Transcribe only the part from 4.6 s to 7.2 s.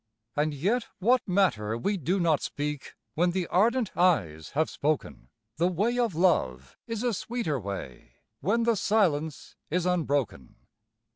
spoken, The way of love is a